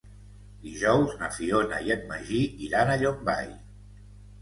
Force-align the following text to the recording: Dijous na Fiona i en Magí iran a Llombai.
Dijous 0.63 1.13
na 1.19 1.29
Fiona 1.37 1.83
i 1.91 1.95
en 1.99 2.03
Magí 2.15 2.43
iran 2.71 2.91
a 2.91 2.99
Llombai. 3.07 3.57